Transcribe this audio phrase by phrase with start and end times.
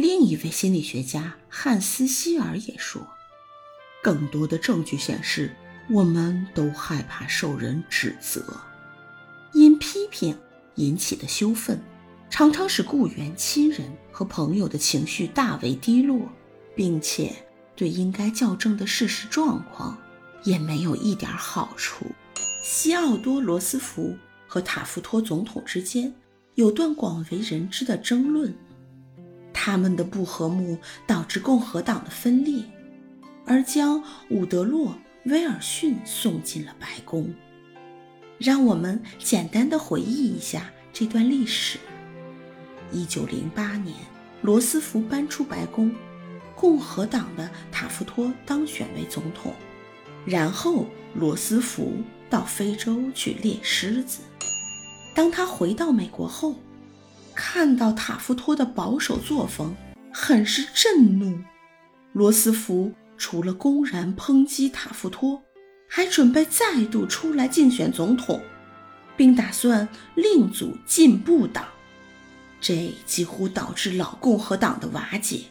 [0.00, 3.04] 另一位心理学家汉斯·希尔也说
[4.00, 5.52] ：“更多的证据显示，
[5.90, 8.40] 我们都害怕受人指责，
[9.52, 10.38] 因批评
[10.76, 11.82] 引起的羞愤，
[12.30, 16.30] 常常使雇员、亲人和朋友的情绪大为低落，
[16.76, 17.34] 并且
[17.74, 19.98] 对应该校正的事实状况
[20.44, 22.06] 也没有一点好处。”
[22.62, 26.14] 西奥多·罗斯福和塔夫托总统之间
[26.54, 28.56] 有段广为人知的争论。
[29.68, 32.64] 他们的不和睦导致共和党的分裂，
[33.44, 34.92] 而将伍德洛·
[35.26, 37.34] 威尔逊送进了白宫。
[38.38, 41.78] 让我们简单的回忆一下这段历史。
[42.90, 43.94] 一九零八年，
[44.40, 45.94] 罗斯福搬出白宫，
[46.56, 49.52] 共和党的塔夫托当选为总统。
[50.24, 51.92] 然后，罗斯福
[52.30, 54.20] 到非洲去猎狮子。
[55.14, 56.54] 当他回到美国后，
[57.40, 59.72] 看到塔夫托的保守作风，
[60.12, 61.38] 很是震怒。
[62.12, 65.40] 罗斯福除了公然抨击塔夫托，
[65.88, 68.42] 还准备再度出来竞选总统，
[69.16, 71.64] 并打算另组进步党。
[72.60, 75.42] 这几乎导致老共和党的瓦解。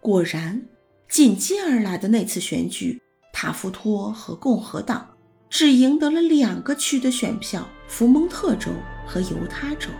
[0.00, 0.62] 果然，
[1.10, 2.98] 紧接而来的那次选举，
[3.30, 5.06] 塔夫托和共和党
[5.50, 8.70] 只赢得了两个区的选票：福蒙特州
[9.06, 9.90] 和犹他州。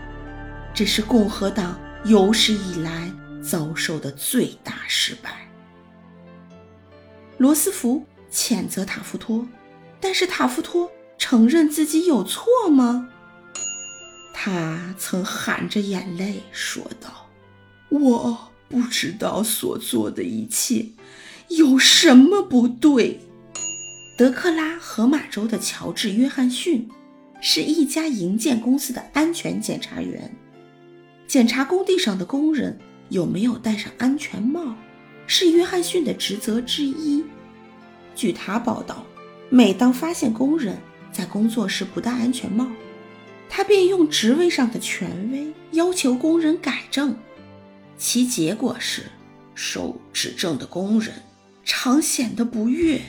[0.75, 3.09] 这是共和党有史以来
[3.41, 5.47] 遭受的最大失败。
[7.37, 9.47] 罗斯福谴责塔夫托，
[10.01, 13.09] 但是塔夫托承认自己有错吗？
[14.33, 17.29] 他曾含着眼泪说道
[17.87, 20.87] ：“我不知道所做的一切
[21.47, 23.21] 有什么不对。”
[24.17, 26.89] 德克拉荷马州的乔治·约翰逊
[27.41, 30.35] 是一家营建公司的安全检查员。
[31.27, 32.77] 检查工地上的工人
[33.09, 34.75] 有没有戴上安全帽，
[35.25, 37.23] 是约翰逊的职责之一。
[38.15, 39.03] 据他报道，
[39.49, 40.77] 每当发现工人
[41.11, 42.67] 在工作时不戴安全帽，
[43.49, 47.15] 他便用职位上的权威要求工人改正。
[47.97, 49.03] 其结果是，
[49.55, 51.13] 受指正的工人
[51.63, 53.01] 常显得不悦，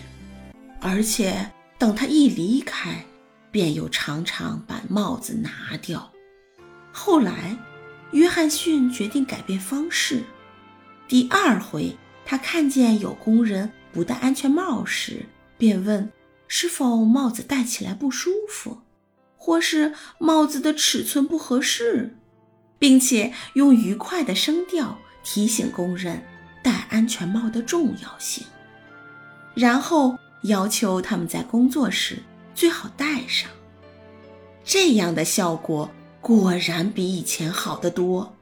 [0.81, 3.05] 而且等他一离开，
[3.51, 6.11] 便又常常把帽子拿掉。
[6.91, 7.57] 后来。
[8.13, 10.23] 约翰逊决定改变方式。
[11.09, 15.27] 第二回，他看见有工人不戴安全帽时，
[15.59, 16.11] 便问
[16.49, 18.79] 是否帽子戴起来不舒服，
[19.37, 22.17] 或是帽子的尺寸不合适，
[22.79, 26.23] 并且用愉快的声调提醒工人
[26.63, 28.47] 戴安全帽的重要性，
[29.55, 32.19] 然后要求他们在工作时
[32.55, 33.51] 最好戴上。
[34.65, 35.91] 这样的效果。
[36.27, 38.35] 果然比以前好得多，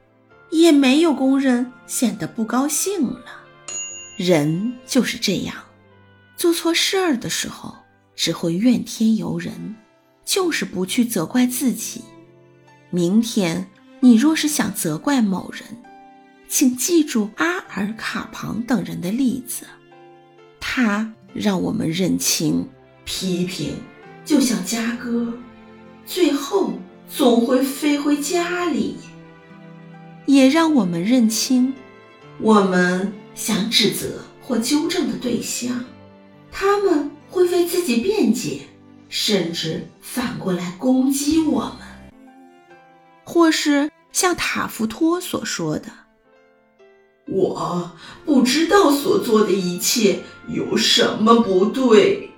[0.50, 3.26] 也没有工人显得不高兴了。
[4.16, 5.54] 人就是这样，
[6.34, 7.76] 做错事儿的时候
[8.16, 9.76] 只会怨天尤人，
[10.24, 12.02] 就是不去责怪自己。
[12.88, 13.68] 明天
[14.00, 15.62] 你若是想责怪某人，
[16.48, 19.66] 请记住阿尔卡庞等人的例子，
[20.58, 22.66] 他让我们认清
[23.04, 23.74] 批评
[24.24, 25.34] 就像佳歌，
[26.06, 26.72] 最后。
[27.16, 28.97] 总会飞回家里，
[30.26, 31.72] 也让我们认清，
[32.41, 35.84] 我们想指责或纠正的对象，
[36.50, 38.62] 他们会为自己辩解，
[39.08, 42.25] 甚至反过来攻击我们，
[43.22, 45.84] 或是像塔夫托所说的
[47.31, 47.92] ：“我
[48.25, 52.32] 不知道所做的一切有什么不对。”